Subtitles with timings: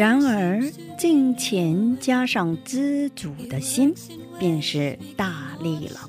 [0.00, 0.62] 然而，
[0.96, 3.92] 敬虔加上知足的心，
[4.38, 6.08] 便是大利了。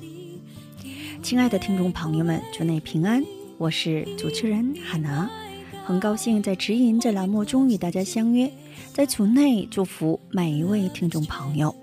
[1.22, 3.22] 亲爱的听众朋友们，祝内平安，
[3.58, 5.28] 我是主持人海娜，
[5.84, 8.50] 很高兴在指引这栏目中与大家相约，
[8.94, 11.76] 在组内祝福每一位听众朋友。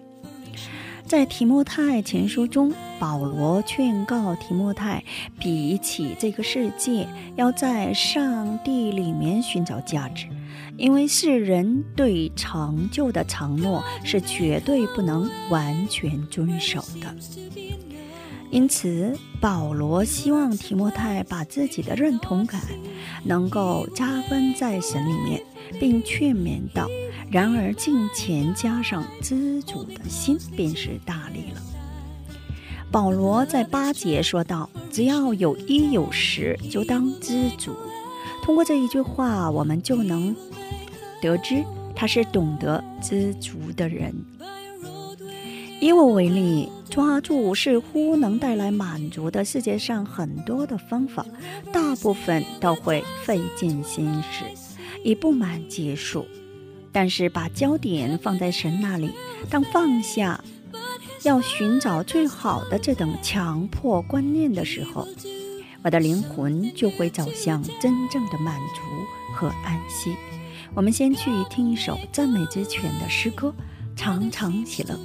[1.05, 5.03] 在提摩太前书中，保罗劝告提摩太，
[5.39, 10.26] 比起这个世界，要在上帝里面寻找价值，
[10.77, 17.15] 因为世人对成就的承诺是绝对不能完全遵守的。
[18.52, 22.59] 因此，保罗希望提摩太把自己的认同感
[23.23, 25.43] 能够扎根在神里面，
[25.80, 26.87] 并劝勉道。
[27.30, 31.61] 然而，敬虔加上知足的心，便是大力了。
[32.91, 37.75] 保罗在八节说道：“只要有一有十，就当知足。”
[38.41, 40.35] 通过这一句话，我们就能
[41.22, 41.64] 得知
[41.95, 44.14] 他是懂得知足的人。
[45.81, 51.26] 以我为例，抓住似乎能带来满足的世界上很多的方法，
[51.71, 54.43] 大部分都会费尽心思，
[55.04, 56.26] 以不满结束。
[56.92, 59.11] 但是把焦点放在神那里，
[59.49, 60.43] 当放下
[61.23, 65.08] 要寻找最好的这等强迫观念的时候，
[65.83, 68.82] 我的灵魂就会走向真正的满足
[69.33, 70.14] 和安息。
[70.75, 73.53] 我们先去听一首赞美之泉的诗歌，
[73.95, 74.97] 常常喜乐，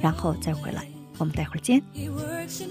[0.00, 0.86] 然后再回来。
[1.18, 1.82] 我们待会儿见。
[1.94, 2.62] He works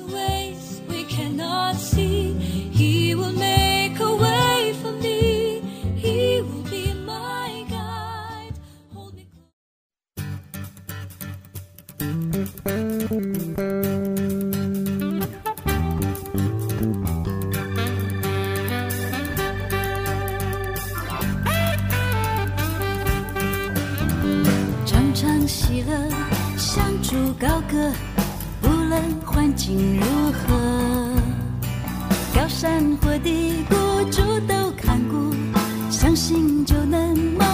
[36.75, 37.44] 就能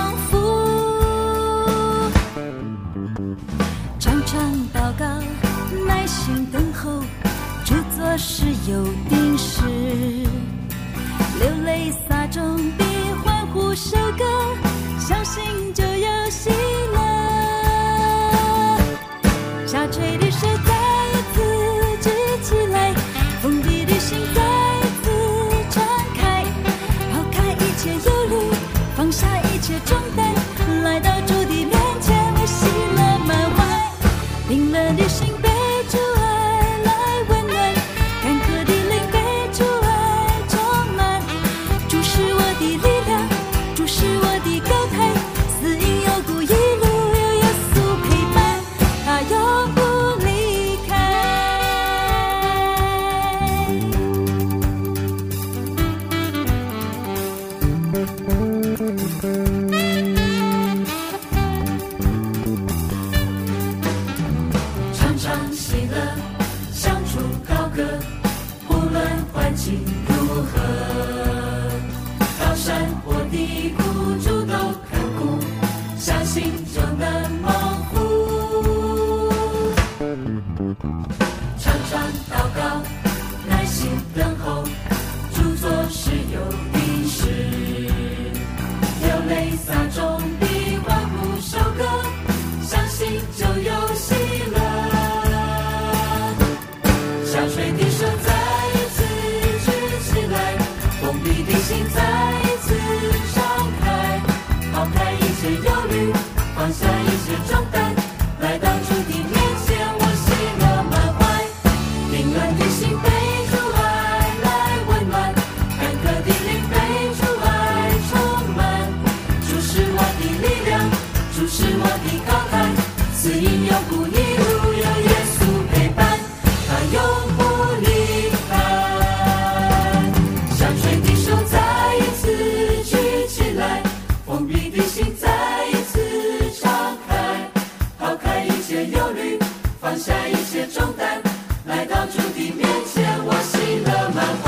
[138.86, 139.38] 忧虑，
[139.80, 141.22] 放下一切重担，
[141.66, 144.46] 来到主的面前，我喜乐满怀，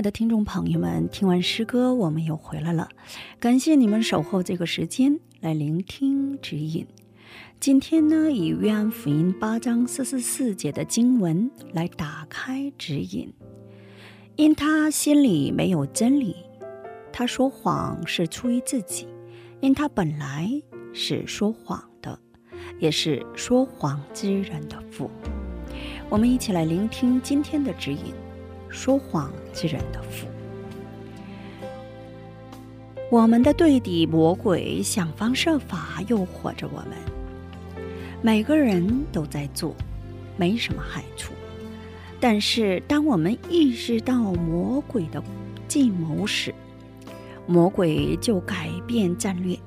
[0.00, 2.88] 爱的听众朋友们，听完诗歌，我们又回来了。
[3.38, 6.86] 感谢你们守候这个时间来聆听指引。
[7.60, 13.30] 今天呢，以约翰福音八章四十四节的经文来打开指引。
[14.36, 16.34] 因他心里没有真理，
[17.12, 19.06] 他说谎是出于自己，
[19.60, 20.50] 因他本来
[20.94, 22.18] 是说谎的，
[22.78, 25.10] 也是说谎之人的父。
[26.08, 28.14] 我们一起来聆听今天的指引。
[28.70, 30.26] 说谎之人的福。
[33.10, 36.96] 我们的对敌魔鬼想方设法诱惑着我们，
[38.22, 39.74] 每个人都在做，
[40.36, 41.32] 没什么害处。
[42.20, 45.20] 但是，当我们意识到魔鬼的
[45.66, 46.54] 计谋时，
[47.46, 49.58] 魔鬼就改变战略。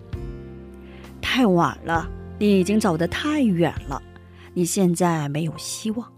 [1.19, 2.07] 太晚了，
[2.37, 4.01] 你已经走得太远了，
[4.53, 6.12] 你现在没有希望。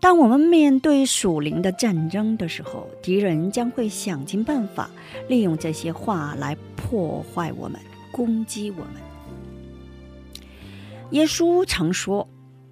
[0.00, 4.88] 当我们面对属灵的战争的时候，敌人将会想尽办法
[5.28, 7.80] 利用这些话来破坏我们、
[8.12, 8.92] 攻击我们。
[11.10, 12.26] 耶稣曾说：“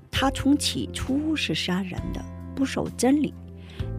[0.08, 2.24] 他从起初是杀人的，
[2.54, 3.34] 不守真理，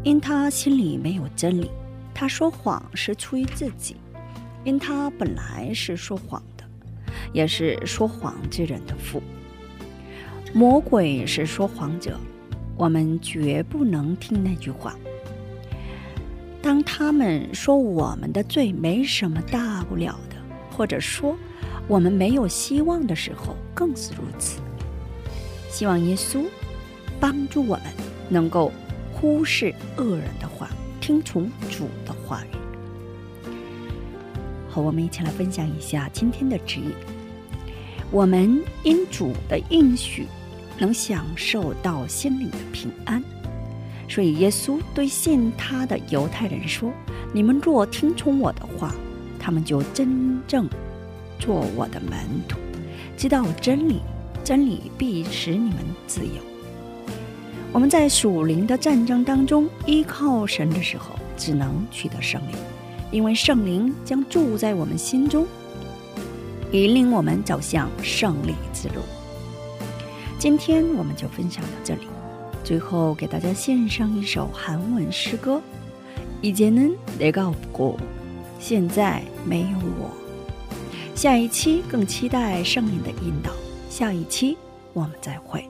[0.03, 1.69] 因他心里没有真理。
[2.13, 3.97] 他说谎是出于自己，
[4.63, 6.63] 因他本来是说谎的，
[7.33, 9.21] 也是说谎之人的父。
[10.53, 12.17] 魔鬼是说谎者。”
[12.77, 14.95] 我们绝不能听那句话。
[16.61, 20.35] 当他们说我们的罪没什么大不了的，
[20.71, 21.35] 或者说
[21.87, 24.59] 我们没有希望的时候，更是如此。
[25.69, 26.43] 希望耶稣
[27.19, 27.85] 帮助我们
[28.29, 28.71] 能够
[29.13, 30.69] 忽视恶人的话，
[31.01, 33.49] 听从主的话语。
[34.69, 36.91] 好，我们一起来分享一下今天的指引。
[38.11, 40.27] 我们因主的应许。
[40.79, 43.23] 能享受到心灵的平安，
[44.07, 46.91] 所以耶稣对信他的犹太人说
[47.33, 48.93] ：“你们若听从我的话，
[49.39, 50.67] 他们就真正
[51.39, 52.57] 做我的门徒，
[53.17, 54.01] 知道真理，
[54.43, 56.41] 真理必使你们自由。”
[57.73, 62.55] 我们在属灵的战争当中依靠神的时候，只能取得胜利，
[63.11, 65.45] 因为圣灵将住在我们心中，
[66.71, 69.01] 引领我们走向胜利之路。
[70.38, 72.06] 今天我们就分享到这里，
[72.64, 75.62] 最后给大家献上一首韩文诗歌《
[76.44, 77.96] 이제는내가없고》，
[78.58, 80.10] 现在没有我。
[81.14, 83.52] 下一期更期待圣灵的引导，
[83.90, 84.56] 下一期
[84.92, 85.68] 我们再会。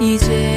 [0.00, 0.47] 이제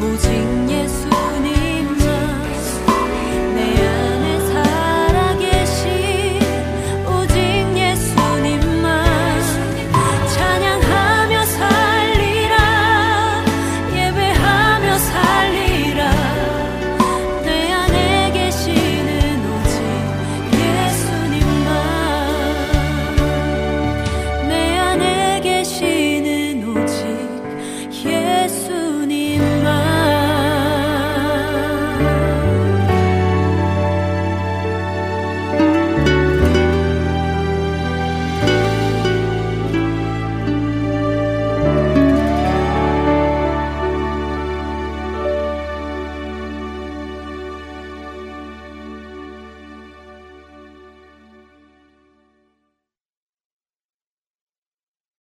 [0.00, 0.69] 不尽